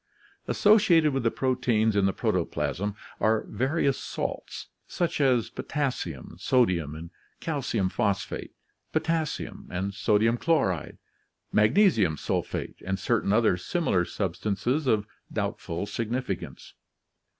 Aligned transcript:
Associated 0.47 1.13
with 1.13 1.21
the 1.21 1.29
proteins 1.29 1.95
in 1.95 2.07
the 2.07 2.11
protoplasm 2.11 2.95
are 3.19 3.45
various 3.47 3.99
salts, 3.99 4.69
such 4.87 5.21
as 5.21 5.51
potassium, 5.51 6.37
sodium, 6.39 6.95
and 6.95 7.11
calcium 7.39 7.87
phosphate, 7.87 8.55
potassium 8.91 9.67
and 9.69 9.93
sodium 9.93 10.37
chloride, 10.37 10.97
magnesium 11.51 12.17
sulphate, 12.17 12.77
and 12.83 12.97
certain 12.97 13.31
other 13.31 13.57
similar 13.57 14.03
substances 14.03 14.87
of 14.87 15.05
doubtful 15.31 15.85
significance. 15.85 16.73